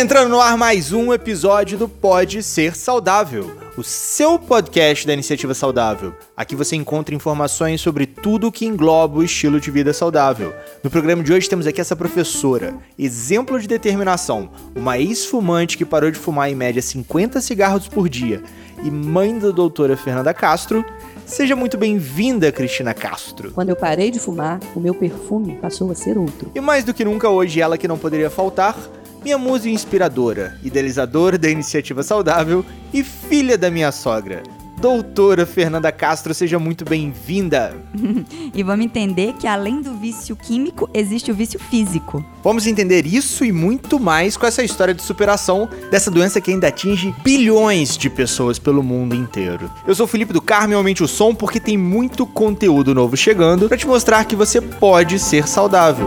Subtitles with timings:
[0.00, 5.52] entrando no ar mais um episódio do Pode Ser Saudável, o seu podcast da iniciativa
[5.52, 6.14] saudável.
[6.34, 10.54] Aqui você encontra informações sobre tudo que engloba o estilo de vida saudável.
[10.82, 16.10] No programa de hoje temos aqui essa professora, exemplo de determinação, uma ex-fumante que parou
[16.10, 18.42] de fumar em média 50 cigarros por dia
[18.82, 20.82] e mãe da doutora Fernanda Castro.
[21.26, 23.52] Seja muito bem-vinda, Cristina Castro.
[23.52, 26.50] Quando eu parei de fumar, o meu perfume passou a ser outro.
[26.54, 28.74] E mais do que nunca hoje, ela que não poderia faltar,
[29.22, 34.42] minha musa inspiradora, idealizadora da iniciativa saudável e filha da minha sogra.
[34.80, 37.76] Doutora Fernanda Castro, seja muito bem-vinda.
[38.54, 42.24] e vamos entender que além do vício químico, existe o vício físico.
[42.42, 46.68] Vamos entender isso e muito mais com essa história de superação dessa doença que ainda
[46.68, 49.70] atinge bilhões de pessoas pelo mundo inteiro.
[49.86, 53.68] Eu sou Felipe do Carmo e aumente o som porque tem muito conteúdo novo chegando
[53.68, 56.06] para te mostrar que você pode ser saudável.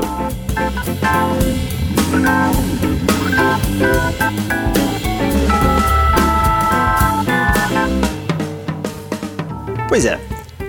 [9.94, 10.20] Pois é.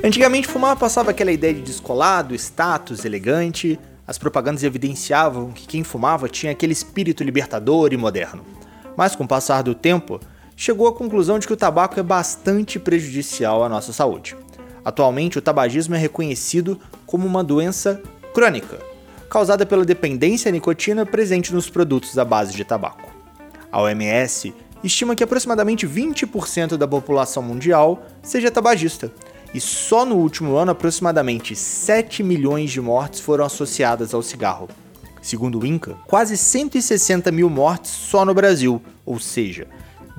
[0.04, 3.80] Antigamente fumar passava aquela ideia de descolado, status, elegante.
[4.06, 8.44] As propagandas evidenciavam que quem fumava tinha aquele espírito libertador e moderno.
[8.94, 10.20] Mas com o passar do tempo,
[10.54, 14.36] chegou à conclusão de que o tabaco é bastante prejudicial à nossa saúde.
[14.84, 18.02] Atualmente, o tabagismo é reconhecido como uma doença
[18.34, 18.78] crônica,
[19.30, 23.13] causada pela dependência à nicotina presente nos produtos à base de tabaco.
[23.74, 29.12] A OMS estima que aproximadamente 20% da população mundial seja tabagista,
[29.52, 34.68] e só no último ano aproximadamente 7 milhões de mortes foram associadas ao cigarro.
[35.20, 39.66] Segundo o INCA, quase 160 mil mortes só no Brasil, ou seja,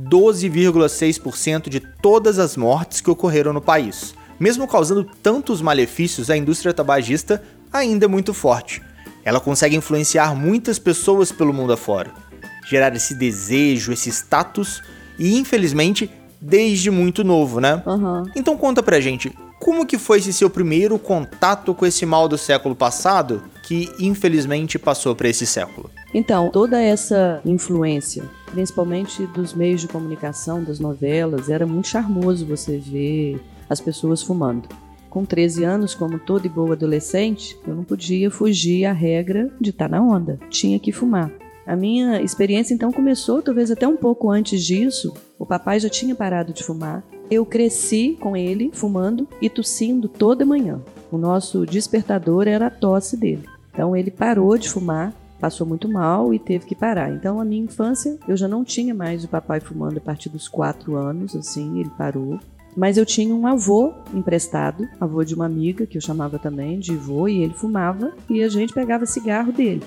[0.02, 4.16] 12,6% de todas as mortes que ocorreram no país.
[4.38, 8.82] Mesmo causando tantos malefícios, a indústria tabagista ainda é muito forte.
[9.24, 12.25] Ela consegue influenciar muitas pessoas pelo mundo afora
[12.66, 14.82] gerar esse desejo, esse status
[15.18, 16.10] e infelizmente
[16.42, 17.82] desde muito novo, né?
[17.86, 18.24] Uhum.
[18.36, 22.38] Então conta pra gente, como que foi esse seu primeiro contato com esse mal do
[22.38, 25.90] século passado que infelizmente passou para esse século?
[26.14, 32.78] Então, toda essa influência, principalmente dos meios de comunicação, das novelas, era muito charmoso você
[32.78, 34.70] ver as pessoas fumando.
[35.10, 39.72] Com 13 anos, como toda e boa adolescente, eu não podia fugir à regra de
[39.72, 40.40] estar tá na onda.
[40.50, 41.32] Tinha que fumar.
[41.66, 45.14] A minha experiência então começou talvez até um pouco antes disso.
[45.40, 47.04] O papai já tinha parado de fumar.
[47.30, 50.80] Eu cresci com ele fumando e tossindo toda manhã.
[51.12, 53.44] O nosso despertador era a tosse dele.
[53.74, 57.12] Então ele parou de fumar, passou muito mal e teve que parar.
[57.12, 60.48] Então a minha infância eu já não tinha mais o papai fumando a partir dos
[60.48, 62.40] quatro anos, assim ele parou.
[62.78, 66.94] Mas eu tinha um avô emprestado, avô de uma amiga que eu chamava também de
[66.94, 69.82] avô, e ele fumava e a gente pegava cigarro dele.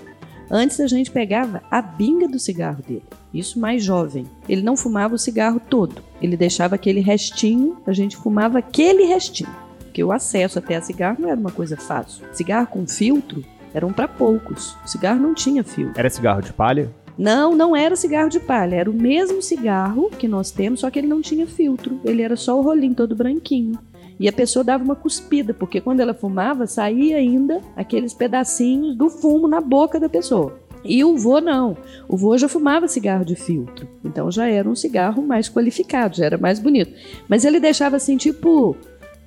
[0.50, 4.26] Antes a gente pegava a binga do cigarro dele, isso mais jovem.
[4.48, 9.54] Ele não fumava o cigarro todo, ele deixava aquele restinho, a gente fumava aquele restinho.
[9.80, 12.24] Porque o acesso até a cigarro não era uma coisa fácil.
[12.32, 13.44] Cigarro com filtro
[13.74, 14.76] eram para poucos.
[14.84, 15.98] O cigarro não tinha filtro.
[15.98, 16.90] Era cigarro de palha?
[17.18, 21.00] Não, não era cigarro de palha, era o mesmo cigarro que nós temos, só que
[21.00, 22.00] ele não tinha filtro.
[22.04, 23.76] Ele era só o rolinho todo branquinho.
[24.18, 29.08] E a pessoa dava uma cuspida, porque quando ela fumava, saía ainda aqueles pedacinhos do
[29.08, 30.58] fumo na boca da pessoa.
[30.84, 31.76] E o vô não.
[32.08, 33.88] O vô já fumava cigarro de filtro.
[34.04, 36.92] Então já era um cigarro mais qualificado, já era mais bonito.
[37.28, 38.76] Mas ele deixava assim, tipo,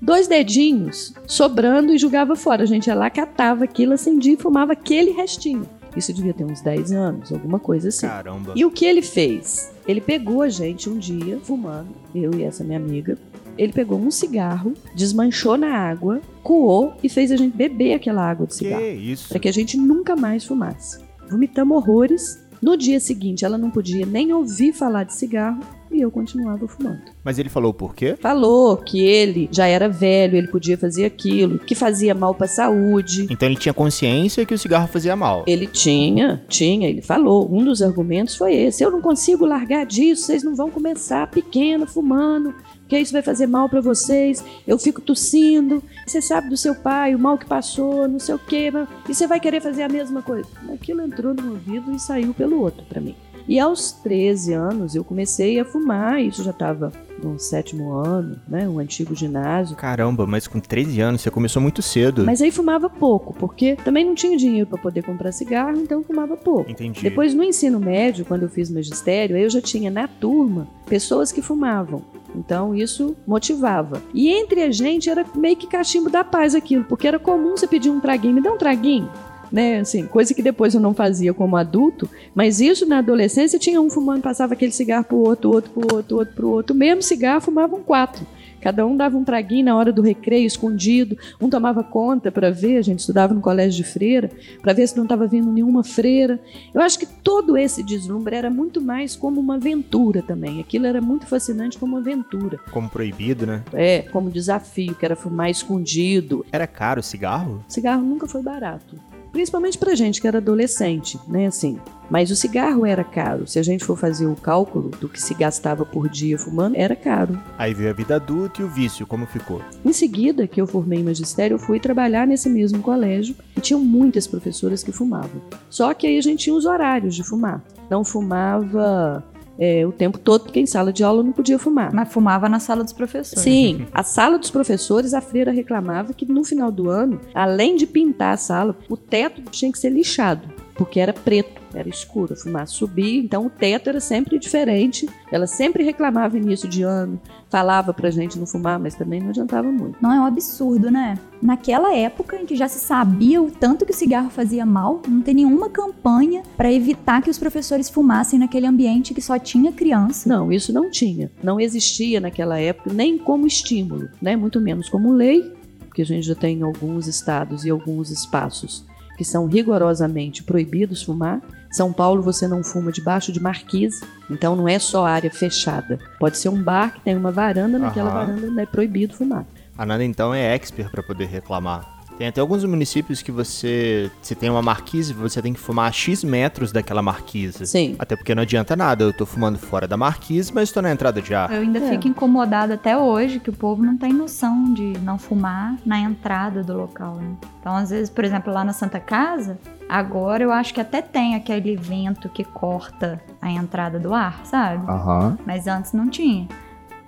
[0.01, 2.63] dois dedinhos sobrando e jogava fora.
[2.63, 5.67] A gente ia lá, catava aquilo, acendia e fumava aquele restinho.
[5.95, 8.07] Isso devia ter uns 10 anos, alguma coisa assim.
[8.07, 8.53] Caramba.
[8.55, 9.73] E o que ele fez?
[9.85, 13.17] Ele pegou a gente um dia, fumando, eu e essa minha amiga,
[13.61, 18.47] ele pegou um cigarro, desmanchou na água, coou e fez a gente beber aquela água
[18.47, 18.81] de cigarro.
[18.81, 19.29] Que isso?
[19.29, 20.99] Para que a gente nunca mais fumasse.
[21.29, 22.43] Vomitamos horrores.
[22.59, 25.61] No dia seguinte, ela não podia nem ouvir falar de cigarro
[25.91, 27.01] e eu continuava fumando.
[27.23, 28.15] Mas ele falou por quê?
[28.19, 32.49] Falou que ele já era velho, ele podia fazer aquilo, que fazia mal para a
[32.49, 33.27] saúde.
[33.29, 35.43] Então ele tinha consciência que o cigarro fazia mal.
[35.47, 37.47] Ele tinha, tinha, ele falou.
[37.51, 41.85] Um dos argumentos foi esse: eu não consigo largar disso, vocês não vão começar pequeno
[41.85, 42.53] fumando
[42.91, 47.15] que isso vai fazer mal para vocês, eu fico tossindo, você sabe do seu pai,
[47.15, 48.69] o mal que passou, não sei o quê,
[49.07, 50.45] e você vai querer fazer a mesma coisa.
[50.73, 53.15] Aquilo entrou no ouvido e saiu pelo outro para mim.
[53.47, 56.91] E aos 13 anos eu comecei a fumar, isso já estava
[57.23, 59.75] no sétimo ano, né, um antigo ginásio.
[59.77, 62.25] Caramba, mas com 13 anos você começou muito cedo.
[62.25, 66.35] Mas aí fumava pouco, porque também não tinha dinheiro para poder comprar cigarro, então fumava
[66.35, 66.69] pouco.
[66.69, 67.01] Entendi.
[67.01, 71.41] Depois no ensino médio, quando eu fiz magistério, eu já tinha na turma pessoas que
[71.41, 72.01] fumavam.
[72.35, 74.01] Então isso motivava.
[74.13, 77.67] E entre a gente era meio que cachimbo da paz aquilo, porque era comum você
[77.67, 79.09] pedir um traguinho, me dá um traguinho.
[79.51, 79.79] né?
[79.79, 83.89] Assim, coisa que depois eu não fazia como adulto, mas isso na adolescência tinha um
[83.89, 86.75] fumando, passava aquele cigarro pro outro, outro pro outro, outro pro outro.
[86.75, 88.25] Mesmo cigarro fumavam quatro.
[88.61, 91.17] Cada um dava um traguinho na hora do recreio, escondido.
[91.41, 94.29] Um tomava conta para ver, a gente estudava no colégio de freira,
[94.61, 96.39] para ver se não estava vindo nenhuma freira.
[96.73, 100.59] Eu acho que todo esse deslumbre era muito mais como uma aventura também.
[100.59, 102.59] Aquilo era muito fascinante como aventura.
[102.71, 103.63] Como proibido, né?
[103.73, 106.45] É, como desafio, que era fumar escondido.
[106.51, 107.63] Era caro o cigarro?
[107.67, 108.95] Cigarro nunca foi barato.
[109.31, 111.47] Principalmente pra gente que era adolescente, né?
[111.47, 111.79] Assim.
[112.09, 113.47] Mas o cigarro era caro.
[113.47, 116.93] Se a gente for fazer o cálculo do que se gastava por dia fumando, era
[116.93, 117.39] caro.
[117.57, 119.61] Aí veio a vida adulta e o vício, como ficou?
[119.85, 123.79] Em seguida, que eu formei em magistério, eu fui trabalhar nesse mesmo colégio e tinham
[123.79, 125.41] muitas professoras que fumavam.
[125.69, 127.63] Só que aí a gente tinha os horários de fumar.
[127.89, 129.23] Não fumava
[129.61, 131.93] é, o tempo todo, porque em sala de aula não podia fumar.
[131.93, 133.43] Mas fumava na sala dos professores.
[133.43, 137.85] Sim, a sala dos professores, a freira reclamava que no final do ano, além de
[137.85, 140.49] pintar a sala, o teto tinha que ser lixado,
[140.81, 145.07] porque era preto era escuro, a fumaça subia, então o teto era sempre diferente.
[145.31, 149.71] Ela sempre reclamava início de ano, falava pra gente não fumar, mas também não adiantava
[149.71, 149.97] muito.
[150.01, 151.17] Não é um absurdo, né?
[151.41, 155.21] Naquela época em que já se sabia o tanto que o cigarro fazia mal, não
[155.21, 160.27] tem nenhuma campanha para evitar que os professores fumassem naquele ambiente que só tinha criança.
[160.27, 161.31] Não, isso não tinha.
[161.43, 164.35] Não existia naquela época nem como estímulo, né?
[164.35, 165.53] Muito menos como lei,
[165.87, 171.41] porque a gente já tem alguns estados e alguns espaços que são rigorosamente proibidos fumar.
[171.71, 175.99] São Paulo você não fuma debaixo de marquise, então não é só área fechada.
[176.19, 178.25] Pode ser um bar que tem uma varanda, naquela Aham.
[178.25, 179.45] varanda não é proibido fumar.
[179.77, 181.90] A Nanda então é expert para poder reclamar.
[182.21, 185.91] Tem até alguns municípios que você, se tem uma marquise, você tem que fumar a
[185.91, 187.65] X metros daquela marquise.
[187.65, 187.95] Sim.
[187.97, 191.19] Até porque não adianta nada, eu tô fumando fora da marquise, mas tô na entrada
[191.19, 191.51] de ar.
[191.51, 191.89] Eu ainda É.
[191.89, 196.61] fico incomodada até hoje que o povo não tem noção de não fumar na entrada
[196.61, 197.15] do local.
[197.15, 197.33] Né?
[197.59, 199.57] Então, às vezes, por exemplo, lá na Santa Casa,
[199.89, 204.85] agora eu acho que até tem aquele vento que corta a entrada do ar, sabe?
[204.87, 205.39] Aham.
[205.43, 206.47] Mas antes não tinha.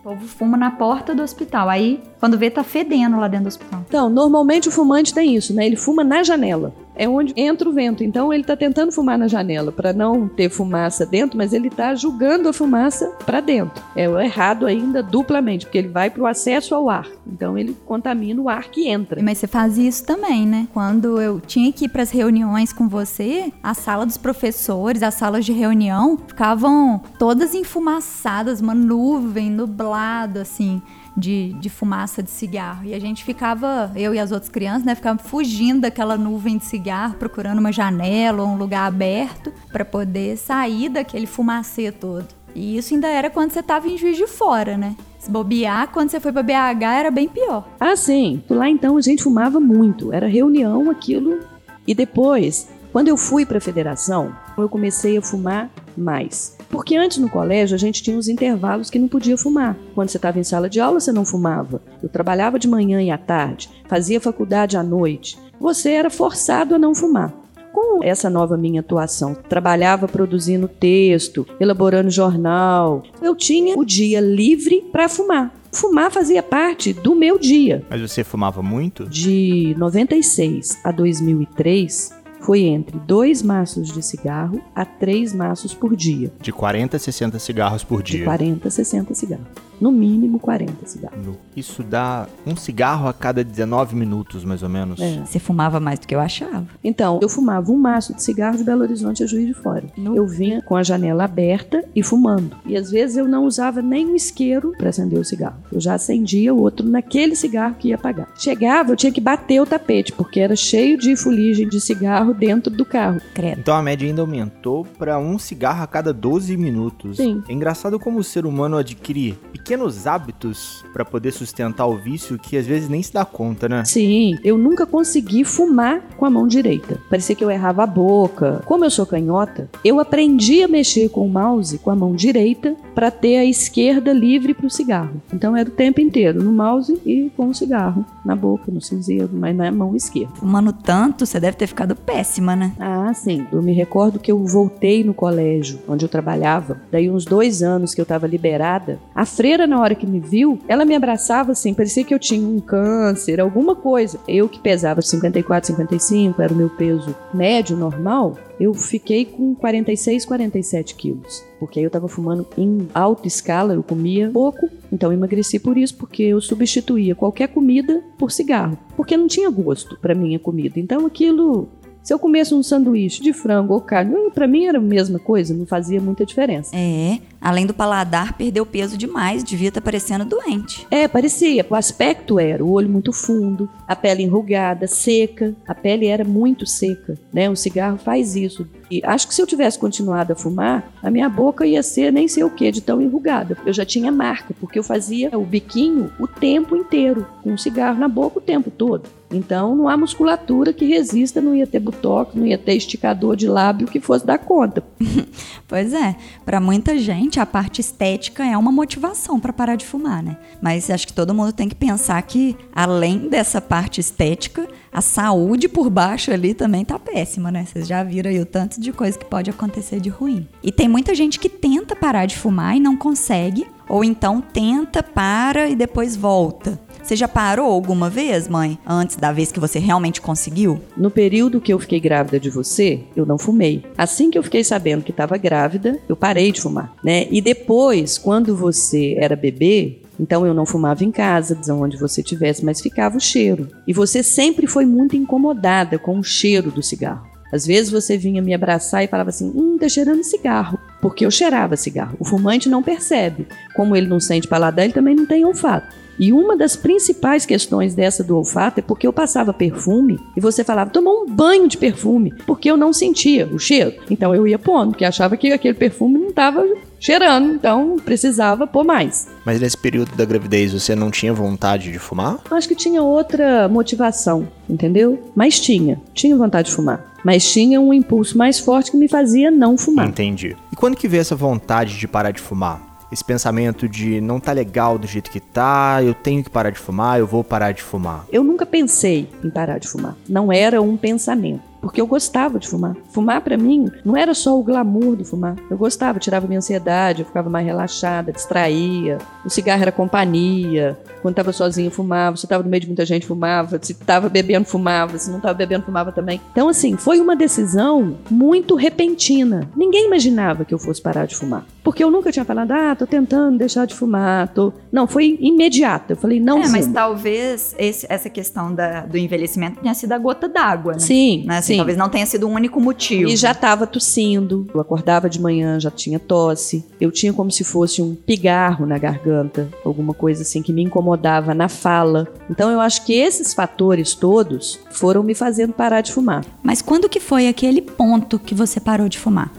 [0.04, 1.70] O povo fuma na porta do hospital.
[1.70, 3.86] Aí, quando vê, tá fedendo lá dentro do hospital.
[3.88, 5.66] Então, normalmente o fumante tem isso, né?
[5.66, 6.74] Ele fuma na janela.
[6.96, 8.04] É onde entra o vento.
[8.04, 11.96] Então ele está tentando fumar na janela para não ter fumaça dentro, mas ele está
[11.96, 13.84] julgando a fumaça para dentro.
[13.96, 17.08] É errado ainda duplamente, porque ele vai para o acesso ao ar.
[17.26, 19.22] Então ele contamina o ar que entra.
[19.22, 20.68] Mas você fazia isso também, né?
[20.74, 25.46] Quando eu tinha que ir pras reuniões com você, a sala dos professores, as salas
[25.46, 30.82] de reunião, ficavam todas enfumaçadas, uma nuvem, nublado, assim.
[31.16, 32.86] De, de fumaça de cigarro.
[32.86, 36.66] E a gente ficava, eu e as outras crianças, né, ficava fugindo daquela nuvem de
[36.66, 42.26] cigarro, procurando uma janela ou um lugar aberto para poder sair daquele fumacê todo.
[42.56, 44.96] E isso ainda era quando você tava em Juiz de Fora, né?
[45.20, 47.68] Se bobear, quando você foi para BH era bem pior.
[47.80, 48.44] Ah, sim.
[48.50, 50.12] Lá então a gente fumava muito.
[50.12, 51.40] Era reunião, aquilo.
[51.88, 56.58] E depois, quando eu fui para a federação, eu comecei a fumar mais.
[56.74, 59.78] Porque antes no colégio a gente tinha os intervalos que não podia fumar.
[59.94, 61.80] Quando você estava em sala de aula, você não fumava.
[62.02, 65.38] Eu trabalhava de manhã e à tarde, fazia faculdade à noite.
[65.60, 67.32] Você era forçado a não fumar.
[67.72, 73.04] Com essa nova minha atuação, trabalhava produzindo texto, elaborando jornal.
[73.22, 75.54] Eu tinha o dia livre para fumar.
[75.72, 77.86] Fumar fazia parte do meu dia.
[77.88, 79.06] Mas você fumava muito?
[79.08, 86.32] De 96 a 2003, foi entre dois maços de cigarro a três maços por dia.
[86.42, 88.26] De 40 a 60 cigarros por De dia.
[88.26, 89.48] 40 a 60 cigarros.
[89.84, 91.26] No mínimo 40 cigarros.
[91.26, 94.98] No- Isso dá um cigarro a cada 19 minutos, mais ou menos.
[95.02, 95.22] É.
[95.26, 96.66] Você fumava mais do que eu achava.
[96.82, 99.84] Então, eu fumava um maço de cigarro de Belo Horizonte a Juiz de Fora.
[99.98, 102.56] Eu vinha com a janela aberta e fumando.
[102.66, 105.58] E às vezes eu não usava nem um isqueiro para acender o cigarro.
[105.72, 108.30] Eu já acendia o outro naquele cigarro que ia apagar.
[108.38, 112.72] Chegava, eu tinha que bater o tapete, porque era cheio de fuligem de cigarro dentro
[112.74, 113.20] do carro.
[113.34, 113.60] Credo.
[113.60, 117.18] Então a média ainda aumentou para um cigarro a cada 12 minutos.
[117.18, 117.44] Sim.
[117.50, 119.73] É engraçado como o ser humano adquire pequenos
[120.06, 123.84] hábitos para poder sustentar o vício que às vezes nem se dá conta, né?
[123.86, 127.00] Sim, eu nunca consegui fumar com a mão direita.
[127.10, 128.62] Parecia que eu errava a boca.
[128.66, 132.76] Como eu sou canhota, eu aprendi a mexer com o mouse com a mão direita
[132.96, 135.22] para ter a esquerda livre para o cigarro.
[135.34, 139.30] Então era o tempo inteiro no mouse e com o cigarro na boca, no cinzeiro,
[139.34, 140.34] mas na mão esquerda.
[140.36, 142.74] Fumando tanto, você deve ter ficado péssima, né?
[142.80, 143.46] Ah, sim.
[143.52, 146.82] Eu me recordo que eu voltei no colégio onde eu trabalhava.
[146.92, 149.00] Daí uns dois anos que eu estava liberada.
[149.14, 151.74] A freira, na hora que me viu, ela me abraçava assim.
[151.74, 154.20] Parecia que eu tinha um câncer, alguma coisa.
[154.28, 158.36] Eu que pesava 54, 55, era o meu peso médio, normal.
[158.60, 161.44] Eu fiquei com 46, 47 quilos.
[161.60, 164.70] Porque aí eu estava fumando em alta escala, eu comia pouco.
[164.92, 168.78] Então emagreci por isso, porque eu substituía qualquer comida por cigarro.
[168.96, 170.80] Porque não tinha gosto para minha comida.
[170.80, 171.68] Então aquilo
[172.04, 175.54] Se eu comesse um sanduíche de frango ou carne, para mim era a mesma coisa,
[175.54, 176.76] não fazia muita diferença.
[176.76, 180.88] É, além do paladar, perdeu peso demais, devia estar parecendo doente.
[180.90, 181.66] É, parecia.
[181.70, 185.54] O aspecto era o olho muito fundo, a pele enrugada, seca.
[185.68, 187.50] A pele era muito seca, né?
[187.50, 188.66] O cigarro faz isso.
[188.90, 192.28] E acho que se eu tivesse continuado a fumar, a minha boca ia ser nem
[192.28, 193.58] sei o que de tão enrugada.
[193.66, 198.00] Eu já tinha marca, porque eu fazia o biquinho o tempo inteiro, com o cigarro
[198.00, 199.10] na boca o tempo todo.
[199.34, 203.48] Então não há musculatura que resista, não ia ter butoque, não ia ter esticador de
[203.48, 204.84] lábio que fosse dar conta.
[205.68, 210.24] pois é, para muita gente a parte estética é uma motivação para parar de fumar,
[210.24, 210.38] né?
[210.62, 215.68] Mas acho que todo mundo tem que pensar que além dessa parte estética, a saúde
[215.68, 217.66] por baixo ali também tá péssima, né?
[217.66, 220.48] Vocês já viram aí o tanto de coisa que pode acontecer de ruim.
[220.62, 225.02] E tem muita gente que tenta parar de fumar e não consegue, ou então tenta,
[225.02, 226.80] para e depois volta.
[227.04, 230.80] Você já parou alguma vez, mãe, antes da vez que você realmente conseguiu?
[230.96, 233.84] No período que eu fiquei grávida de você, eu não fumei.
[233.98, 237.28] Assim que eu fiquei sabendo que estava grávida, eu parei de fumar, né?
[237.30, 242.64] E depois, quando você era bebê, então eu não fumava em casa, onde você tivesse,
[242.64, 243.68] mas ficava o cheiro.
[243.86, 247.28] E você sempre foi muito incomodada com o cheiro do cigarro.
[247.52, 250.80] Às vezes você vinha me abraçar e falava assim: hum, tá cheirando cigarro.
[251.02, 252.16] Porque eu cheirava cigarro.
[252.18, 253.46] O fumante não percebe.
[253.76, 256.03] Como ele não sente paladar, ele também não tem olfato.
[256.20, 260.64] E uma das principais questões dessa do olfato é porque eu passava perfume e você
[260.64, 263.94] falava, tomou um banho de perfume, porque eu não sentia o cheiro.
[264.10, 266.66] Então eu ia pondo, porque achava que aquele perfume não estava
[267.00, 269.28] cheirando, então precisava pôr mais.
[269.46, 272.40] Mas nesse período da gravidez você não tinha vontade de fumar?
[272.50, 275.32] Acho que tinha outra motivação, entendeu?
[275.36, 277.14] Mas tinha, tinha vontade de fumar.
[277.24, 280.08] Mas tinha um impulso mais forte que me fazia não fumar.
[280.08, 280.56] Entendi.
[280.72, 282.93] E quando que veio essa vontade de parar de fumar?
[283.14, 286.80] Esse pensamento de não tá legal do jeito que tá, eu tenho que parar de
[286.80, 288.26] fumar, eu vou parar de fumar?
[288.32, 290.16] Eu nunca pensei em parar de fumar.
[290.28, 292.96] Não era um pensamento porque eu gostava de fumar.
[293.10, 295.58] Fumar para mim não era só o glamour do fumar.
[295.70, 299.18] Eu gostava, tirava minha ansiedade, eu ficava mais relaxada, distraía.
[299.46, 300.98] O cigarro era companhia.
[301.22, 302.38] Quando estava sozinho, fumava.
[302.38, 303.78] Se estava no meio de muita gente, fumava.
[303.82, 305.18] Se estava bebendo, fumava.
[305.18, 306.40] Se não estava bebendo, fumava também.
[306.54, 309.70] Então, assim, foi uma decisão muito repentina.
[309.76, 311.66] Ninguém imaginava que eu fosse parar de fumar.
[311.84, 314.48] Porque eu nunca tinha falado, ah, tô tentando deixar de fumar.
[314.54, 314.72] Tô...
[314.90, 316.14] Não, foi imediata.
[316.14, 316.72] Eu falei, não É, fumo.
[316.72, 321.00] mas talvez esse, essa questão da, do envelhecimento tenha sido a gota d'água, né?
[321.00, 321.58] Sim, né?
[321.58, 321.78] Assim, Sim.
[321.78, 323.30] Talvez não tenha sido o um único motivo.
[323.30, 324.68] E já estava tossindo.
[324.74, 326.86] Eu acordava de manhã, já tinha tosse.
[327.00, 331.54] Eu tinha como se fosse um pigarro na garganta, alguma coisa assim que me incomodava
[331.54, 332.28] na fala.
[332.50, 336.46] Então eu acho que esses fatores todos foram me fazendo parar de fumar.
[336.62, 339.52] Mas quando que foi aquele ponto que você parou de fumar?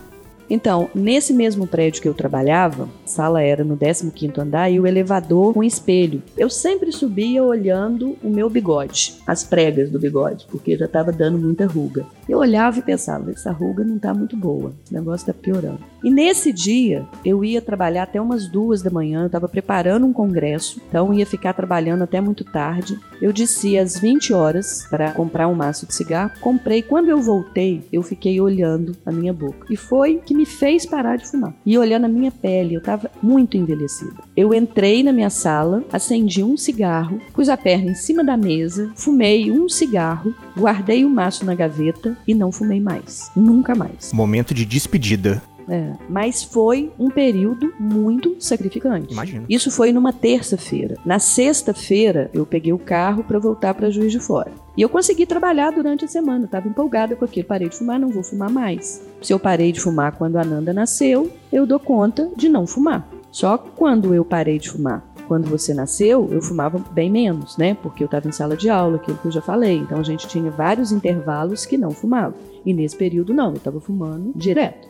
[0.48, 5.54] Então, nesse mesmo prédio que eu trabalhava, sala era no 15º andar e o elevador
[5.54, 6.20] com espelho.
[6.36, 11.38] Eu sempre subia olhando o meu bigode, as pregas do bigode, porque já estava dando
[11.38, 12.04] muita ruga.
[12.28, 15.80] Eu olhava e pensava, essa ruga não está muito boa, o negócio está piorando.
[16.02, 20.12] E nesse dia, eu ia trabalhar até umas duas da manhã, eu estava preparando um
[20.12, 22.98] congresso, então ia ficar trabalhando até muito tarde.
[23.20, 26.82] Eu disse às 20 horas para comprar um maço de cigarro, comprei.
[26.82, 29.66] Quando eu voltei, eu fiquei olhando a minha boca.
[29.70, 31.54] E foi que me fez parar de fumar.
[31.64, 34.22] E olhando a minha pele, eu estava muito envelhecida.
[34.36, 38.92] Eu entrei na minha sala, acendi um cigarro, pus a perna em cima da mesa,
[38.96, 43.30] fumei um cigarro, guardei o maço na gaveta e não fumei mais.
[43.36, 44.12] Nunca mais.
[44.12, 45.42] Momento de despedida.
[45.68, 49.12] É, mas foi um período muito sacrificante.
[49.12, 49.46] Imagino.
[49.48, 50.96] Isso foi numa terça-feira.
[51.04, 54.52] Na sexta-feira, eu peguei o carro para voltar para Juiz de Fora.
[54.76, 56.44] E eu consegui trabalhar durante a semana.
[56.44, 57.46] Estava empolgada com aquilo.
[57.46, 59.02] Parei de fumar, não vou fumar mais.
[59.22, 63.08] Se eu parei de fumar quando a Nanda nasceu, eu dou conta de não fumar.
[63.30, 67.74] Só quando eu parei de fumar quando você nasceu, eu fumava bem menos, né?
[67.74, 69.78] Porque eu estava em sala de aula, aquilo que eu já falei.
[69.78, 72.34] Então a gente tinha vários intervalos que não fumava.
[72.64, 74.88] E nesse período, não, eu estava fumando direto.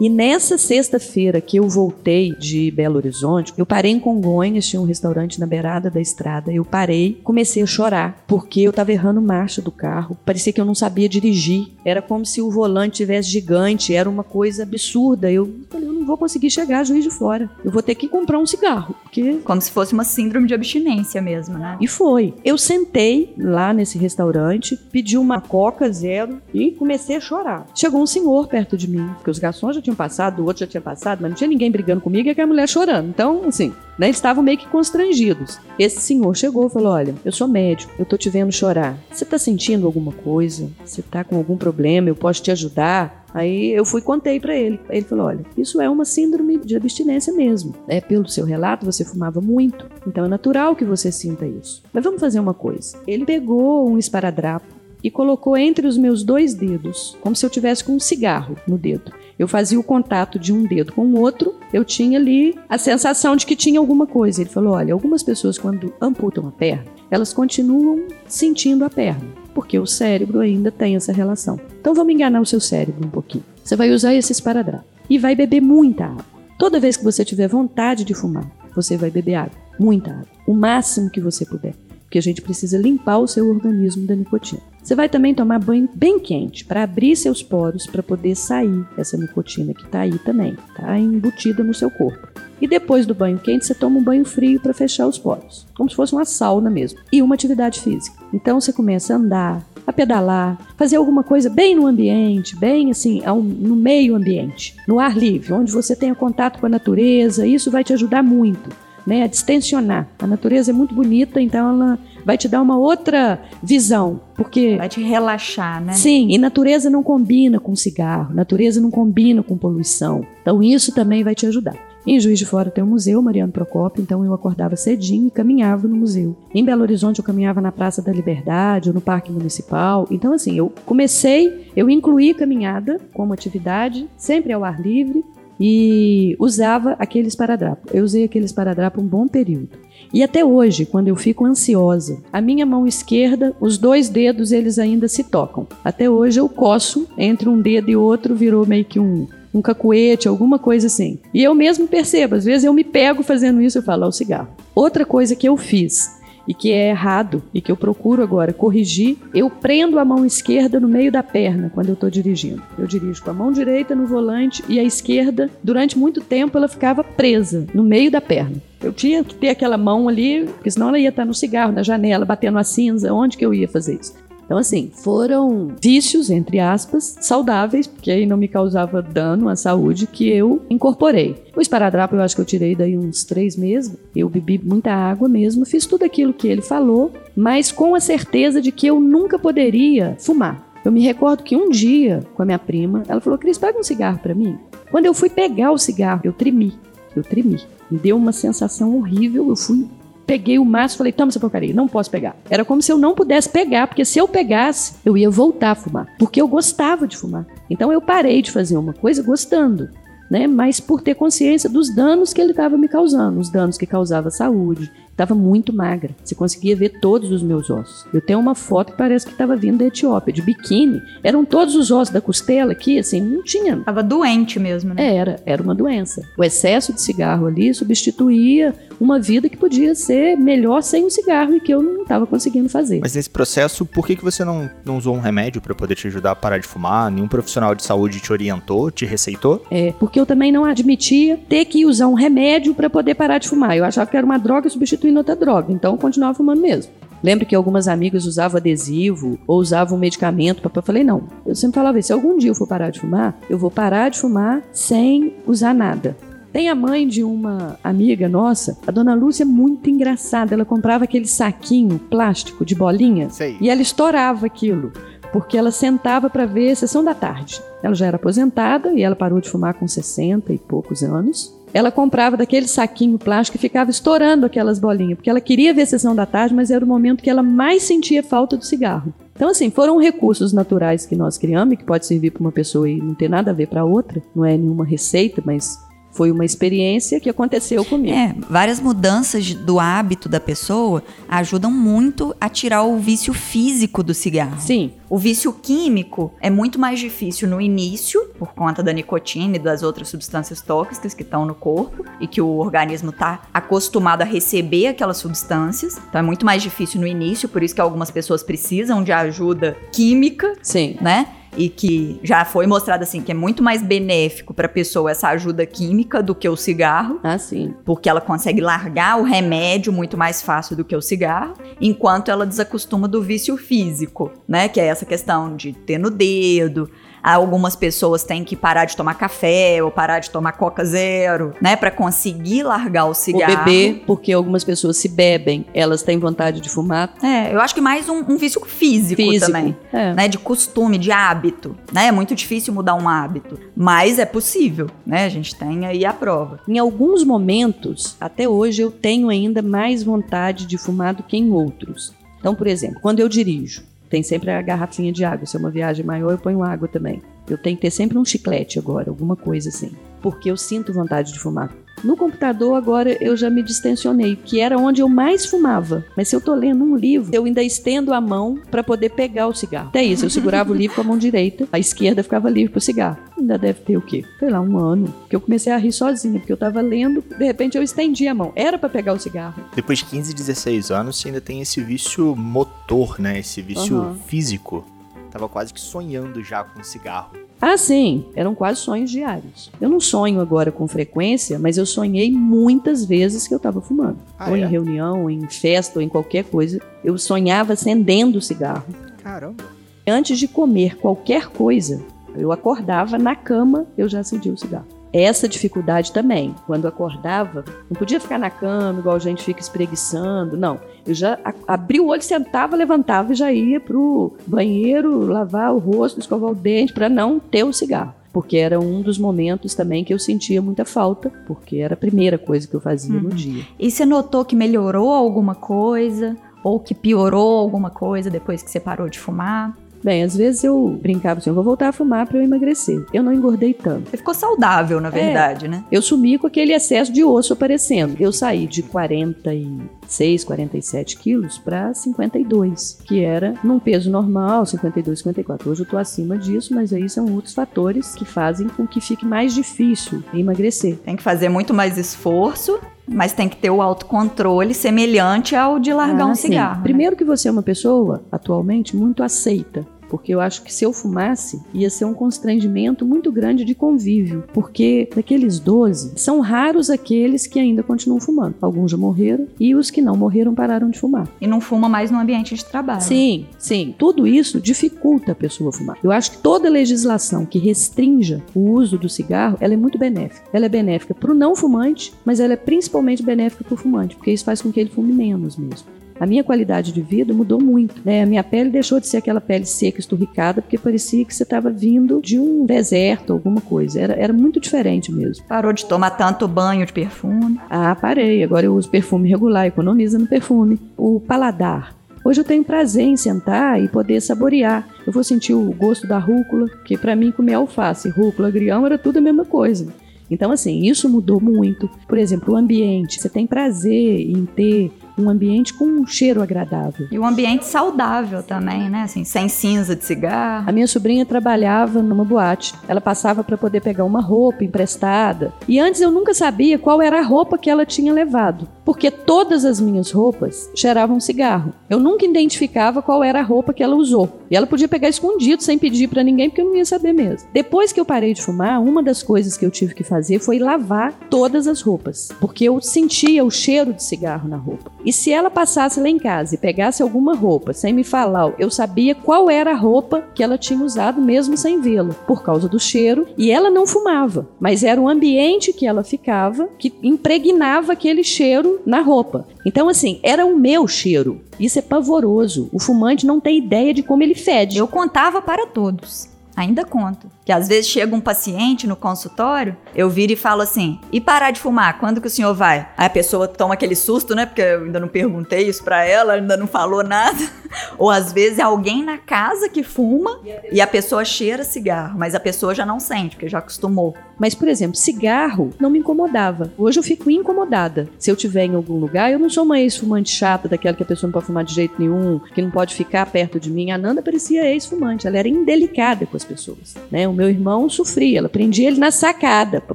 [0.00, 4.86] E nessa sexta-feira que eu voltei de Belo Horizonte, eu parei em Congonhas, tinha um
[4.86, 6.52] restaurante na beirada da estrada.
[6.52, 10.16] Eu parei, comecei a chorar, porque eu estava errando marcha do carro.
[10.24, 11.68] Parecia que eu não sabia dirigir.
[11.84, 15.30] Era como se o volante tivesse gigante, era uma coisa absurda.
[15.30, 17.50] Eu falei, eu não vou conseguir chegar a Juiz de Fora.
[17.64, 21.20] Eu vou ter que comprar um cigarro, porque como se fosse uma síndrome de abstinência
[21.20, 21.76] mesmo, né?
[21.80, 22.34] E foi.
[22.44, 27.66] Eu sentei lá nesse restaurante, pedi uma Coca zero e comecei a chorar.
[27.74, 30.66] Chegou um senhor perto de mim, porque os garçons já tinham passado, o outro já
[30.66, 33.08] tinha passado, mas não tinha ninguém brigando comigo e aquela mulher chorando.
[33.08, 35.58] Então, assim, né, eles estavam meio que constrangidos.
[35.78, 38.96] Esse senhor chegou e falou: Olha, eu sou médico, eu tô te vendo chorar.
[39.10, 40.70] Você tá sentindo alguma coisa?
[40.84, 42.08] Você tá com algum problema?
[42.08, 43.22] Eu posso te ajudar?
[43.34, 44.80] Aí eu fui contei para ele.
[44.90, 47.74] Ele falou: Olha, isso é uma síndrome de abstinência mesmo.
[47.88, 49.86] É pelo seu relato, você fumava muito.
[50.06, 51.82] Então é natural que você sinta isso.
[51.92, 52.98] Mas vamos fazer uma coisa.
[53.06, 57.82] Ele pegou um esparadrapo e colocou entre os meus dois dedos, como se eu tivesse
[57.82, 59.12] com um cigarro no dedo.
[59.38, 63.34] Eu fazia o contato de um dedo com o outro, eu tinha ali a sensação
[63.34, 64.40] de que tinha alguma coisa.
[64.40, 69.78] Ele falou: olha, algumas pessoas quando amputam a perna, elas continuam sentindo a perna, porque
[69.78, 71.58] o cérebro ainda tem essa relação.
[71.80, 73.44] Então vamos enganar o seu cérebro um pouquinho.
[73.64, 76.24] Você vai usar esse esparadrapo e vai beber muita água.
[76.58, 80.54] Toda vez que você tiver vontade de fumar, você vai beber água, muita água, o
[80.54, 81.74] máximo que você puder
[82.12, 84.60] porque a gente precisa limpar o seu organismo da nicotina.
[84.82, 89.16] Você vai também tomar banho bem quente para abrir seus poros para poder sair essa
[89.16, 92.28] nicotina que está aí também, está embutida no seu corpo.
[92.60, 95.88] E depois do banho quente, você toma um banho frio para fechar os poros, como
[95.88, 96.98] se fosse uma sauna mesmo.
[97.10, 98.22] E uma atividade física.
[98.30, 103.22] Então você começa a andar, a pedalar, fazer alguma coisa bem no ambiente, bem assim,
[103.24, 107.46] no meio ambiente, no ar livre, onde você tenha contato com a natureza.
[107.46, 108.68] Isso vai te ajudar muito
[109.06, 110.08] né, a distensionar.
[110.18, 114.88] A natureza é muito bonita, então ela vai te dar uma outra visão, porque vai
[114.88, 115.92] te relaxar, né?
[115.92, 120.24] Sim, e natureza não combina com cigarro, natureza não combina com poluição.
[120.40, 121.76] Então isso também vai te ajudar.
[122.04, 125.86] Em Juiz de Fora tem um museu, Mariano Procópio, então eu acordava cedinho e caminhava
[125.86, 126.36] no museu.
[126.52, 130.08] Em Belo Horizonte eu caminhava na Praça da Liberdade ou no Parque Municipal.
[130.10, 135.24] Então assim, eu comecei, eu incluí caminhada como atividade, sempre ao ar livre,
[135.64, 137.88] e usava aquele esparadrapo.
[137.94, 139.68] Eu usei aquele esparadrapo um bom período.
[140.12, 144.76] E até hoje, quando eu fico ansiosa, a minha mão esquerda, os dois dedos, eles
[144.76, 145.64] ainda se tocam.
[145.84, 150.26] Até hoje eu coço entre um dedo e outro, virou meio que um, um cacuete,
[150.26, 151.20] alguma coisa assim.
[151.32, 154.48] E eu mesmo percebo, às vezes eu me pego fazendo isso e falo, ao cigarro.
[154.74, 156.10] Outra coisa que eu fiz,
[156.46, 160.80] e que é errado e que eu procuro agora corrigir, eu prendo a mão esquerda
[160.80, 162.62] no meio da perna quando eu estou dirigindo.
[162.78, 166.68] Eu dirijo com a mão direita no volante e a esquerda, durante muito tempo, ela
[166.68, 168.56] ficava presa no meio da perna.
[168.82, 171.84] Eu tinha que ter aquela mão ali, porque senão ela ia estar no cigarro, na
[171.84, 173.14] janela, batendo a cinza.
[173.14, 174.14] Onde que eu ia fazer isso?
[174.52, 180.06] Então, assim, foram vícios, entre aspas, saudáveis, porque aí não me causava dano à saúde,
[180.06, 181.42] que eu incorporei.
[181.56, 183.96] O esparadrapo eu acho que eu tirei daí uns três meses.
[184.14, 188.60] Eu bebi muita água mesmo, fiz tudo aquilo que ele falou, mas com a certeza
[188.60, 190.70] de que eu nunca poderia fumar.
[190.84, 193.82] Eu me recordo que um dia, com a minha prima, ela falou: Cris, pega um
[193.82, 194.58] cigarro para mim.
[194.90, 196.74] Quando eu fui pegar o cigarro, eu tremi.
[197.16, 197.58] Eu tremi.
[197.90, 199.48] Me deu uma sensação horrível.
[199.48, 199.88] Eu fui
[200.32, 202.34] peguei o maço e falei, toma essa porcaria, não posso pegar.
[202.48, 205.74] Era como se eu não pudesse pegar, porque se eu pegasse, eu ia voltar a
[205.74, 207.46] fumar, porque eu gostava de fumar.
[207.68, 209.90] Então eu parei de fazer uma coisa gostando.
[210.30, 213.84] Né, mas por ter consciência dos danos que ele estava me causando, os danos que
[213.84, 216.16] causava à saúde, Estava muito magra.
[216.24, 218.06] Você conseguia ver todos os meus ossos.
[218.12, 221.02] Eu tenho uma foto que parece que estava vindo da Etiópia, de biquíni.
[221.22, 223.76] Eram todos os ossos da costela aqui, assim, não tinha.
[223.76, 225.04] Tava doente mesmo, né?
[225.06, 226.22] É, era, era uma doença.
[226.38, 231.56] O excesso de cigarro ali substituía uma vida que podia ser melhor sem o cigarro
[231.56, 233.00] e que eu não estava conseguindo fazer.
[233.00, 236.06] Mas nesse processo, por que, que você não, não usou um remédio para poder te
[236.06, 237.10] ajudar a parar de fumar?
[237.10, 239.66] Nenhum profissional de saúde te orientou, te receitou?
[239.72, 243.48] É, porque eu também não admitia ter que usar um remédio para poder parar de
[243.48, 243.76] fumar.
[243.76, 245.72] Eu achava que era uma droga substituindo outra droga.
[245.72, 246.92] Então eu continuava fumando mesmo.
[247.24, 250.62] Lembro que algumas amigas usavam adesivo ou usavam medicamento.
[250.72, 251.24] Eu falei, não.
[251.44, 254.18] Eu sempre falava se algum dia eu for parar de fumar, eu vou parar de
[254.18, 256.16] fumar sem usar nada.
[256.52, 260.54] Tem a mãe de uma amiga nossa, a dona Lúcia, muito engraçada.
[260.54, 263.56] Ela comprava aquele saquinho plástico de bolinha Sei.
[263.58, 264.92] e ela estourava aquilo,
[265.32, 267.58] porque ela sentava para ver a sessão da tarde.
[267.82, 271.90] Ela já era aposentada e ela parou de fumar com 60 e poucos anos ela
[271.90, 276.14] comprava daquele saquinho plástico e ficava estourando aquelas bolinhas, porque ela queria ver a sessão
[276.14, 279.12] da tarde, mas era o momento que ela mais sentia falta do cigarro.
[279.34, 282.88] Então, assim, foram recursos naturais que nós criamos e que pode servir para uma pessoa
[282.88, 285.78] e não ter nada a ver para outra, não é nenhuma receita, mas
[286.12, 288.14] foi uma experiência que aconteceu comigo.
[288.14, 294.12] É, várias mudanças do hábito da pessoa ajudam muito a tirar o vício físico do
[294.12, 294.60] cigarro.
[294.60, 294.92] Sim.
[295.08, 299.82] O vício químico é muito mais difícil no início, por conta da nicotina e das
[299.82, 304.86] outras substâncias tóxicas que estão no corpo e que o organismo está acostumado a receber
[304.86, 305.98] aquelas substâncias.
[306.08, 309.76] Então é muito mais difícil no início, por isso que algumas pessoas precisam de ajuda
[309.92, 310.96] química, Sim.
[311.00, 311.26] né?
[311.56, 315.28] E que já foi mostrado assim que é muito mais benéfico para a pessoa essa
[315.28, 317.20] ajuda química do que o cigarro.
[317.22, 317.74] Ah, sim.
[317.84, 322.46] Porque ela consegue largar o remédio muito mais fácil do que o cigarro, enquanto ela
[322.46, 324.68] desacostuma do vício físico, né?
[324.68, 326.90] Que é essa questão de ter no dedo,
[327.22, 331.76] Algumas pessoas têm que parar de tomar café ou parar de tomar Coca Zero, né?
[331.76, 333.52] para conseguir largar o cigarro.
[333.52, 337.14] O beber, porque algumas pessoas se bebem, elas têm vontade de fumar.
[337.22, 339.76] É, eu acho que mais um, um vício físico, físico também.
[339.92, 340.14] É.
[340.14, 340.28] Né?
[340.28, 341.76] De costume, de hábito.
[341.92, 342.06] Né?
[342.06, 343.58] É muito difícil mudar um hábito.
[343.76, 345.24] Mas é possível, né?
[345.24, 346.60] A gente tem aí a prova.
[346.66, 351.50] Em alguns momentos, até hoje, eu tenho ainda mais vontade de fumar do que em
[351.50, 352.12] outros.
[352.38, 355.46] Então, por exemplo, quando eu dirijo, tem sempre a garrafinha de água.
[355.46, 357.22] Se é uma viagem maior, eu ponho água também.
[357.48, 359.92] Eu tenho que ter sempre um chiclete agora, alguma coisa assim.
[360.20, 361.74] Porque eu sinto vontade de fumar.
[362.04, 366.04] No computador, agora eu já me distensionei, que era onde eu mais fumava.
[366.16, 369.46] Mas se eu tô lendo um livro, eu ainda estendo a mão para poder pegar
[369.46, 369.88] o cigarro.
[369.88, 372.80] Até isso, eu segurava o livro com a mão direita, a esquerda ficava livre pro
[372.80, 373.18] cigarro.
[373.38, 374.24] Ainda deve ter o quê?
[374.38, 375.14] Sei lá, um ano.
[375.28, 378.34] Que eu comecei a rir sozinha, porque eu tava lendo, de repente eu estendi a
[378.34, 378.52] mão.
[378.56, 379.62] Era para pegar o cigarro.
[379.74, 383.38] Depois de 15, 16 anos, você ainda tem esse vício motor, né?
[383.38, 384.14] Esse vício Uhum.
[384.26, 384.84] físico.
[385.30, 387.30] Tava quase que sonhando já com cigarro.
[387.64, 389.70] Ah, sim, eram quase sonhos diários.
[389.80, 394.18] Eu não sonho agora com frequência, mas eu sonhei muitas vezes que eu estava fumando.
[394.36, 394.58] Ah, ou é?
[394.58, 396.80] em reunião, ou em festa, ou em qualquer coisa.
[397.04, 398.86] Eu sonhava acendendo cigarro.
[399.22, 399.62] Caramba.
[400.04, 405.01] Antes de comer qualquer coisa, eu acordava na cama, eu já acendia o cigarro.
[405.12, 406.54] Essa dificuldade também.
[406.66, 410.56] Quando acordava, não podia ficar na cama, igual a gente fica espreguiçando.
[410.56, 410.80] Não.
[411.06, 416.20] Eu já abri o olho, sentava, levantava e já ia pro banheiro, lavar o rosto,
[416.20, 418.14] escovar o dente, para não ter o cigarro.
[418.32, 422.38] Porque era um dos momentos também que eu sentia muita falta, porque era a primeira
[422.38, 423.66] coisa que eu fazia no dia.
[423.78, 426.34] E você notou que melhorou alguma coisa?
[426.64, 429.76] Ou que piorou alguma coisa depois que você parou de fumar?
[430.02, 433.04] Bem, às vezes eu brincava assim, eu vou voltar a fumar para eu emagrecer.
[433.12, 434.10] Eu não engordei tanto.
[434.10, 435.84] Você ficou saudável, na verdade, né?
[435.92, 438.16] Eu sumi com aquele excesso de osso aparecendo.
[438.18, 445.70] Eu saí de 46, 47 quilos para 52, que era num peso normal, 52, 54.
[445.70, 449.24] Hoje eu tô acima disso, mas aí são outros fatores que fazem com que fique
[449.24, 450.96] mais difícil emagrecer.
[450.98, 455.92] Tem que fazer muito mais esforço, mas tem que ter o autocontrole semelhante ao de
[455.92, 456.76] largar Ah, um cigarro.
[456.76, 456.82] né?
[456.82, 459.86] Primeiro que você é uma pessoa, atualmente, muito aceita.
[460.12, 464.44] Porque eu acho que se eu fumasse, ia ser um constrangimento muito grande de convívio.
[464.52, 468.54] Porque daqueles 12, são raros aqueles que ainda continuam fumando.
[468.60, 471.26] Alguns já morreram e os que não morreram pararam de fumar.
[471.40, 473.00] E não fuma mais no ambiente de trabalho.
[473.00, 473.94] Sim, sim.
[473.96, 475.96] Tudo isso dificulta a pessoa fumar.
[476.04, 480.46] Eu acho que toda legislação que restrinja o uso do cigarro, ela é muito benéfica.
[480.52, 484.14] Ela é benéfica para o não fumante, mas ela é principalmente benéfica para o fumante,
[484.14, 486.01] porque isso faz com que ele fume menos mesmo.
[486.18, 488.00] A minha qualidade de vida mudou muito.
[488.04, 488.22] Né?
[488.22, 491.70] A minha pele deixou de ser aquela pele seca, esturricada, porque parecia que você estava
[491.70, 494.00] vindo de um deserto, alguma coisa.
[494.00, 495.44] Era, era muito diferente mesmo.
[495.46, 497.60] Parou de tomar tanto banho de perfume.
[497.68, 498.42] Ah, parei.
[498.42, 500.78] Agora eu uso perfume regular, economiza no perfume.
[500.96, 501.94] O paladar.
[502.24, 504.86] Hoje eu tenho prazer em sentar e poder saborear.
[505.04, 508.96] Eu vou sentir o gosto da rúcula, que para mim comer alface, rúcula, agrião era
[508.96, 509.92] tudo a mesma coisa.
[510.30, 511.90] Então, assim, isso mudou muito.
[512.08, 513.20] Por exemplo, o ambiente.
[513.20, 517.06] Você tem prazer em ter um ambiente com um cheiro agradável.
[517.10, 519.02] E o ambiente saudável também, né?
[519.02, 520.68] Assim, sem cinza de cigarro.
[520.68, 522.74] A minha sobrinha trabalhava numa boate.
[522.88, 525.52] Ela passava para poder pegar uma roupa emprestada.
[525.68, 529.64] E antes eu nunca sabia qual era a roupa que ela tinha levado, porque todas
[529.64, 531.72] as minhas roupas cheiravam cigarro.
[531.88, 534.40] Eu nunca identificava qual era a roupa que ela usou.
[534.50, 537.48] E ela podia pegar escondido sem pedir para ninguém, porque eu não ia saber mesmo.
[537.52, 540.58] Depois que eu parei de fumar, uma das coisas que eu tive que fazer foi
[540.58, 544.90] lavar todas as roupas, porque eu sentia o cheiro de cigarro na roupa.
[545.04, 548.70] E se ela passasse lá em casa e pegasse alguma roupa sem me falar, eu
[548.70, 552.78] sabia qual era a roupa que ela tinha usado mesmo sem vê-la, por causa do
[552.78, 553.26] cheiro.
[553.36, 558.71] E ela não fumava, mas era o ambiente que ela ficava que impregnava aquele cheiro
[558.86, 559.46] na roupa.
[559.64, 561.40] Então, assim, era o meu cheiro.
[561.58, 562.68] Isso é pavoroso.
[562.72, 564.78] O fumante não tem ideia de como ele fede.
[564.78, 566.31] Eu contava para todos.
[566.56, 567.28] Ainda conto.
[567.44, 571.50] Que às vezes chega um paciente no consultório, eu viro e falo assim: e parar
[571.50, 571.98] de fumar?
[571.98, 572.88] Quando que o senhor vai?
[572.96, 574.46] Aí a pessoa toma aquele susto, né?
[574.46, 577.38] Porque eu ainda não perguntei isso pra ela, ainda não falou nada.
[577.98, 582.34] Ou às vezes é alguém na casa que fuma e a pessoa cheira cigarro, mas
[582.34, 584.14] a pessoa já não sente, porque já acostumou.
[584.38, 586.72] Mas, por exemplo, cigarro não me incomodava.
[586.76, 588.08] Hoje eu fico incomodada.
[588.18, 591.06] Se eu tiver em algum lugar, eu não sou uma ex-fumante chata, daquela que a
[591.06, 593.90] pessoa não pode fumar de jeito nenhum, que não pode ficar perto de mim.
[593.90, 596.94] A Nanda parecia ex-fumante, ela era indelicada com as pessoas.
[597.10, 597.26] Né?
[597.26, 599.94] O meu irmão sofria, ela prendia ele na sacada para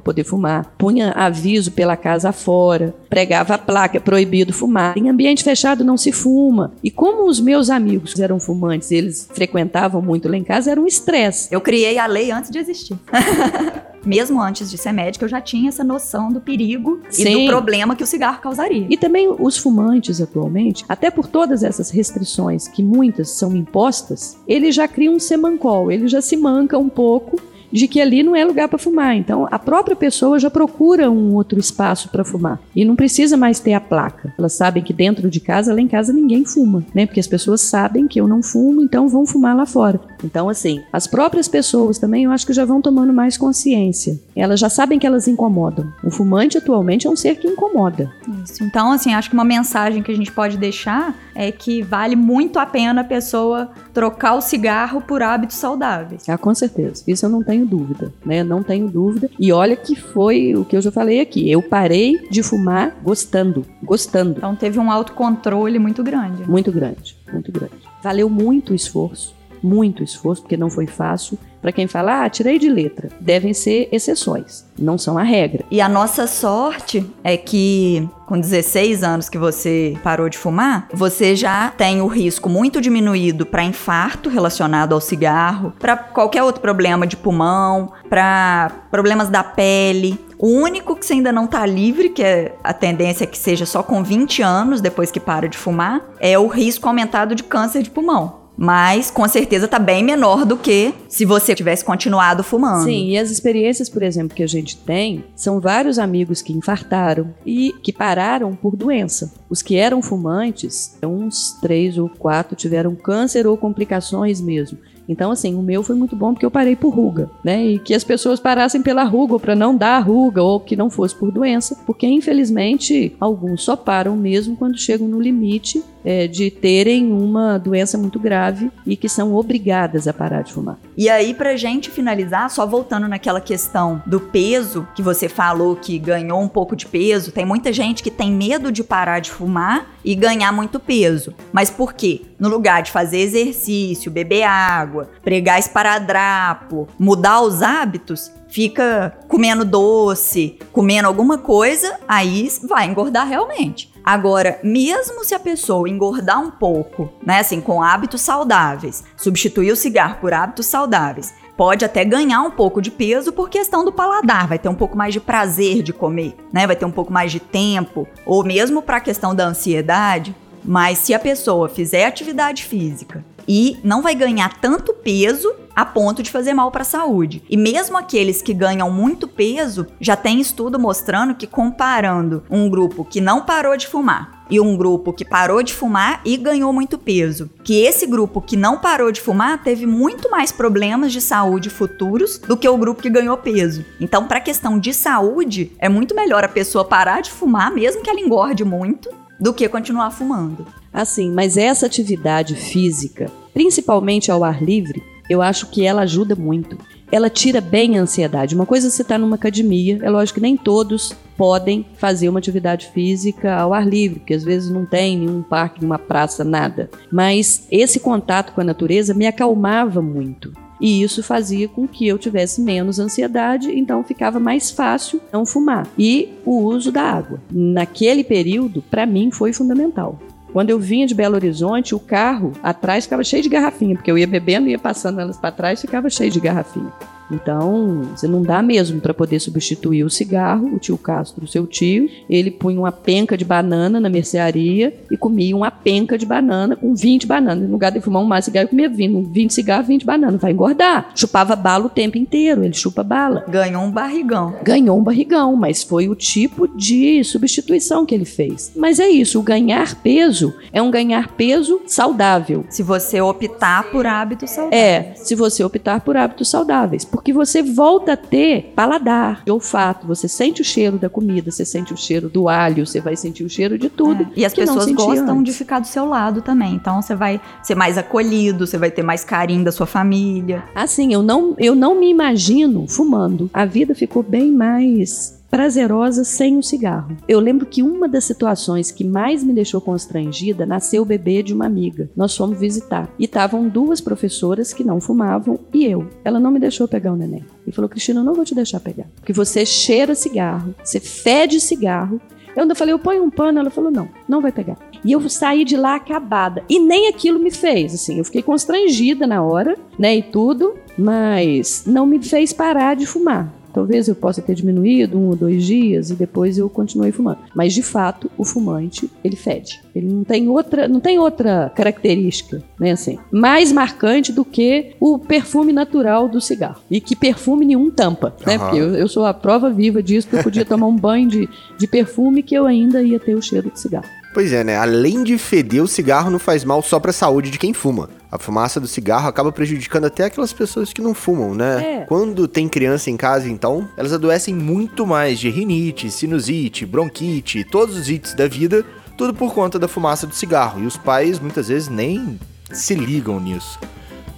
[0.00, 4.96] poder fumar, punha aviso pela casa afora, pregava a placa, proibido fumar.
[4.96, 6.72] Em ambiente fechado não se fuma.
[6.82, 10.86] E como os meus amigos eram fumantes, eles frequentavam muito lá em casa, era um
[10.86, 11.48] estresse.
[11.52, 12.98] Eu criei a lei antes de existir.
[14.08, 17.44] Mesmo antes de ser médica, eu já tinha essa noção do perigo e Sim.
[17.44, 18.86] do problema que o cigarro causaria.
[18.88, 24.74] E também os fumantes atualmente, até por todas essas restrições que muitas são impostas, eles
[24.74, 27.38] já criam um semancol, ele já se manca um pouco
[27.72, 29.16] de que ali não é lugar para fumar.
[29.16, 33.60] Então a própria pessoa já procura um outro espaço para fumar e não precisa mais
[33.60, 34.32] ter a placa.
[34.38, 37.06] Elas sabem que dentro de casa, lá em casa ninguém fuma, né?
[37.06, 40.00] Porque as pessoas sabem que eu não fumo, então vão fumar lá fora.
[40.24, 44.18] Então assim, as próprias pessoas também eu acho que já vão tomando mais consciência.
[44.34, 45.92] Elas já sabem que elas incomodam.
[46.02, 48.10] O fumante atualmente é um ser que incomoda.
[48.44, 48.62] Isso.
[48.62, 52.58] Então, assim, acho que uma mensagem que a gente pode deixar é que vale muito
[52.58, 56.28] a pena a pessoa trocar o cigarro por hábitos saudáveis.
[56.28, 57.04] Ah, com certeza.
[57.06, 58.42] Isso eu não tenho dúvida, né?
[58.42, 59.30] Não tenho dúvida.
[59.38, 61.48] E olha que foi o que eu já falei aqui.
[61.48, 64.34] Eu parei de fumar gostando, gostando.
[64.38, 66.42] Então teve um autocontrole muito grande.
[66.42, 67.74] Muito grande, muito grande.
[68.02, 71.38] Valeu muito o esforço, muito esforço, porque não foi fácil.
[71.60, 75.64] Para quem fala, ah, tirei de letra, devem ser exceções, não são a regra.
[75.70, 81.34] E a nossa sorte é que com 16 anos que você parou de fumar, você
[81.34, 87.06] já tem o risco muito diminuído para infarto relacionado ao cigarro, para qualquer outro problema
[87.06, 90.18] de pulmão, para problemas da pele.
[90.38, 93.66] O único que você ainda não tá livre, que é a tendência é que seja
[93.66, 97.82] só com 20 anos depois que para de fumar, é o risco aumentado de câncer
[97.82, 102.84] de pulmão mas com certeza tá bem menor do que se você tivesse continuado fumando.
[102.84, 107.32] Sim, e as experiências, por exemplo, que a gente tem, são vários amigos que infartaram
[107.46, 109.32] e que pararam por doença.
[109.48, 114.76] Os que eram fumantes, uns três ou quatro tiveram câncer ou complicações mesmo.
[115.08, 117.64] Então, assim, o meu foi muito bom porque eu parei por ruga, né?
[117.64, 120.90] E que as pessoas parassem pela ruga ou para não dar ruga ou que não
[120.90, 126.50] fosse por doença, porque infelizmente alguns só param mesmo quando chegam no limite é, de
[126.50, 130.78] terem uma doença muito grave e que são obrigadas a parar de fumar.
[130.96, 135.98] E aí, pra gente finalizar, só voltando naquela questão do peso, que você falou que
[135.98, 139.98] ganhou um pouco de peso, tem muita gente que tem medo de parar de fumar
[140.02, 141.34] e ganhar muito peso.
[141.52, 142.22] Mas por quê?
[142.38, 150.58] No lugar de fazer exercício, beber água, pregar esparadrapo, mudar os hábitos, fica comendo doce,
[150.72, 153.92] comendo alguma coisa, aí vai engordar realmente.
[154.08, 159.76] Agora, mesmo se a pessoa engordar um pouco, né, assim, com hábitos saudáveis, substituir o
[159.76, 164.48] cigarro por hábitos saudáveis, pode até ganhar um pouco de peso por questão do paladar,
[164.48, 166.66] vai ter um pouco mais de prazer de comer, né?
[166.66, 170.34] Vai ter um pouco mais de tempo, ou mesmo para a questão da ansiedade.
[170.64, 176.22] Mas se a pessoa fizer atividade física e não vai ganhar tanto peso a ponto
[176.22, 177.42] de fazer mal para a saúde.
[177.48, 183.04] E mesmo aqueles que ganham muito peso, já tem estudo mostrando que comparando um grupo
[183.04, 186.98] que não parou de fumar e um grupo que parou de fumar e ganhou muito
[186.98, 187.48] peso.
[187.62, 192.38] Que esse grupo que não parou de fumar teve muito mais problemas de saúde futuros
[192.38, 193.84] do que o grupo que ganhou peso.
[194.00, 198.02] Então, para a questão de saúde, é muito melhor a pessoa parar de fumar, mesmo
[198.02, 199.08] que ela engorde muito,
[199.38, 200.66] do que continuar fumando.
[200.92, 206.78] Assim, mas essa atividade física, principalmente ao ar livre, eu acho que ela ajuda muito.
[207.10, 208.54] Ela tira bem a ansiedade.
[208.54, 212.28] Uma coisa é você estar tá numa academia, é lógico que nem todos podem fazer
[212.28, 216.44] uma atividade física ao ar livre, porque às vezes não tem nenhum parque, nenhuma praça,
[216.44, 216.90] nada.
[217.10, 220.52] Mas esse contato com a natureza me acalmava muito.
[220.80, 225.88] E isso fazia com que eu tivesse menos ansiedade, então ficava mais fácil não fumar.
[225.98, 227.40] E o uso da água.
[227.50, 230.18] Naquele período, para mim, foi fundamental.
[230.52, 234.18] Quando eu vinha de Belo Horizonte, o carro atrás ficava cheio de garrafinha, porque eu
[234.18, 236.92] ia bebendo, ia passando elas para trás, ficava cheio de garrafinha.
[237.30, 240.74] Então, você não dá mesmo para poder substituir o cigarro.
[240.74, 245.56] O tio Castro, seu tio, ele punha uma penca de banana na mercearia e comia
[245.56, 247.64] uma penca de banana com 20 bananas.
[247.64, 250.40] No lugar de fumar um mais cigarro, comia 20, 20 cigarros, 20 bananas.
[250.40, 251.10] Vai engordar.
[251.14, 253.44] Chupava bala o tempo inteiro, ele chupa bala.
[253.48, 254.54] Ganhou um barrigão.
[254.62, 258.72] Ganhou um barrigão, mas foi o tipo de substituição que ele fez.
[258.76, 262.64] Mas é isso, o ganhar peso é um ganhar peso saudável.
[262.68, 264.82] Se você optar por hábitos saudáveis.
[264.82, 270.28] É, se você optar por hábitos saudáveis porque você volta a ter paladar, olfato, você
[270.28, 273.50] sente o cheiro da comida, você sente o cheiro do alho, você vai sentir o
[273.50, 274.22] cheiro de tudo.
[274.22, 274.26] É.
[274.36, 275.52] E as pessoas gostam antes.
[275.52, 279.02] de ficar do seu lado também, então você vai ser mais acolhido, você vai ter
[279.02, 280.62] mais carinho da sua família.
[280.76, 283.50] Assim, eu não, eu não me imagino fumando.
[283.52, 287.16] A vida ficou bem mais prazerosa sem o cigarro.
[287.26, 291.54] Eu lembro que uma das situações que mais me deixou constrangida nasceu o bebê de
[291.54, 292.10] uma amiga.
[292.16, 296.08] Nós fomos visitar e estavam duas professoras que não fumavam e eu.
[296.24, 297.44] Ela não me deixou pegar o neném.
[297.66, 299.06] E falou: Cristina, eu não vou te deixar pegar.
[299.16, 302.20] Porque você cheira cigarro, você fede cigarro.
[302.56, 303.60] Eu ainda falei, eu ponho um pano.
[303.60, 304.76] Ela falou, não, não vai pegar.
[305.04, 306.64] E eu saí de lá acabada.
[306.68, 308.18] E nem aquilo me fez, assim.
[308.18, 310.74] Eu fiquei constrangida na hora, né, e tudo.
[310.98, 313.54] Mas não me fez parar de fumar.
[313.72, 317.38] Talvez eu possa ter diminuído um ou dois dias e depois eu continuei fumando.
[317.54, 319.80] Mas de fato, o fumante, ele fede.
[319.94, 325.18] Ele não tem outra, não tem outra característica, né, assim, mais marcante do que o
[325.18, 326.80] perfume natural do cigarro.
[326.90, 328.54] E que perfume nenhum tampa, né?
[328.54, 328.58] Uhum.
[328.58, 331.48] Porque eu, eu, sou a prova viva disso, porque eu podia tomar um banho de,
[331.76, 334.17] de perfume que eu ainda ia ter o cheiro de cigarro.
[334.32, 334.76] Pois é, né?
[334.76, 338.10] Além de feder, o cigarro não faz mal só pra saúde de quem fuma.
[338.30, 342.02] A fumaça do cigarro acaba prejudicando até aquelas pessoas que não fumam, né?
[342.02, 342.04] É.
[342.04, 347.96] Quando tem criança em casa, então, elas adoecem muito mais de rinite, sinusite, bronquite, todos
[347.96, 348.84] os ites da vida,
[349.16, 350.82] tudo por conta da fumaça do cigarro.
[350.82, 352.38] E os pais muitas vezes nem
[352.70, 353.78] se ligam nisso.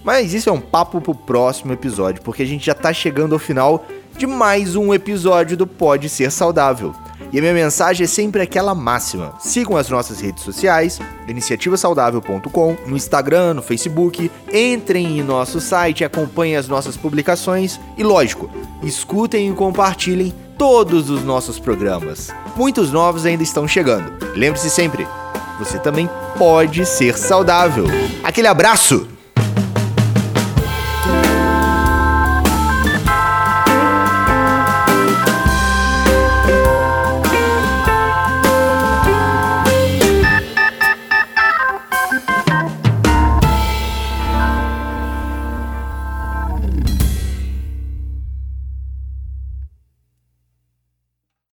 [0.05, 3.39] Mas isso é um papo pro próximo episódio, porque a gente já tá chegando ao
[3.39, 3.85] final
[4.17, 6.95] de mais um episódio do Pode Ser Saudável.
[7.33, 9.35] E a minha mensagem é sempre aquela máxima.
[9.39, 16.57] Sigam as nossas redes sociais, iniciativasaudável.com, no Instagram, no Facebook, entrem em nosso site, acompanhem
[16.57, 18.51] as nossas publicações e, lógico,
[18.83, 22.31] escutem e compartilhem todos os nossos programas.
[22.57, 24.13] Muitos novos ainda estão chegando.
[24.35, 25.07] Lembre-se sempre,
[25.59, 27.85] você também pode ser saudável.
[28.25, 29.20] Aquele abraço!